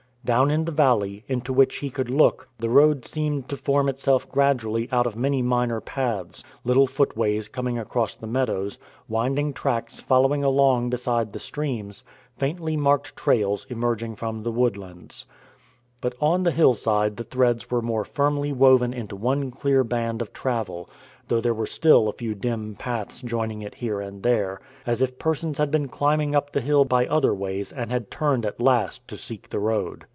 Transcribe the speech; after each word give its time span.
Down 0.23 0.51
in 0.51 0.65
the 0.65 0.71
valley, 0.71 1.23
into 1.27 1.51
which 1.51 1.77
he 1.77 1.89
could 1.89 2.07
look, 2.11 2.47
the 2.59 2.69
road 2.69 3.05
seemed 3.05 3.49
to 3.49 3.57
form 3.57 3.89
itself 3.89 4.29
gradually 4.29 4.87
out 4.91 5.07
of 5.07 5.15
many 5.15 5.41
minor 5.41 5.81
paths; 5.81 6.43
little 6.63 6.85
footways 6.85 7.49
coming 7.49 7.79
across 7.79 8.13
the 8.13 8.27
meadows, 8.27 8.77
winding 9.09 9.51
tracks 9.51 9.99
following 9.99 10.43
along 10.43 10.91
beside 10.91 11.33
the 11.33 11.39
streams, 11.39 12.03
faintly 12.37 12.77
marked 12.77 13.15
trails 13.15 13.65
emerging 13.67 14.15
from 14.15 14.43
the 14.43 14.51
woodlands. 14.51 15.25
But 16.01 16.13
on 16.21 16.43
the 16.43 16.51
hillside 16.51 17.17
the 17.17 17.23
threads 17.23 17.71
were 17.71 17.81
more 17.81 18.05
firmly 18.05 18.53
woven 18.53 18.93
into 18.93 19.15
one 19.15 19.49
clear 19.49 19.83
band 19.83 20.21
of 20.21 20.33
travel, 20.33 20.87
though 21.29 21.41
there 21.41 21.53
were 21.53 21.67
still 21.67 22.07
a 22.07 22.11
few 22.13 22.35
dim 22.35 22.75
paths 22.75 23.21
joining 23.23 23.61
it 23.63 23.73
here 23.75 23.99
and 24.01 24.21
there, 24.21 24.59
as 24.85 25.01
if 25.01 25.17
persons 25.17 25.57
had 25.57 25.71
been 25.71 25.87
climbing 25.87 26.35
up 26.35 26.51
the 26.51 26.61
hill 26.61 26.85
by 26.85 27.07
other 27.07 27.33
ways 27.33 27.71
and 27.71 27.91
had 27.91 28.11
turned 28.11 28.45
at 28.45 28.59
last 28.61 29.07
to 29.07 29.17
seek 29.17 29.49
the 29.49 29.59
road. 29.59 30.05